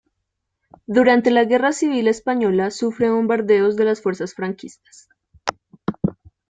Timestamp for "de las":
3.75-4.01